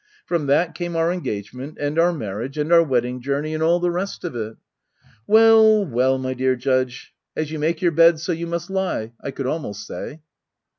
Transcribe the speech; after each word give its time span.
From 0.25 0.47
that 0.47 0.73
came 0.73 0.95
our 0.95 1.11
engagement 1.13 1.77
and 1.79 1.99
our 1.99 2.11
marriage^ 2.11 2.59
and 2.59 2.73
our 2.73 2.81
wedding 2.81 3.21
journey^ 3.21 3.53
and 3.53 3.61
all 3.61 3.79
the 3.79 3.91
rest 3.91 4.23
of 4.23 4.35
it. 4.35 4.57
Well, 5.27 5.85
well, 5.85 6.17
my 6.17 6.33
dear 6.33 6.55
Judge— 6.55 7.13
as 7.37 7.51
you 7.51 7.59
make 7.59 7.83
your 7.83 7.91
bed 7.91 8.19
so 8.19 8.31
you 8.31 8.47
must 8.47 8.69
lie^ 8.69 9.11
I 9.21 9.29
could 9.29 9.45
almost 9.45 9.85
say. 9.85 10.21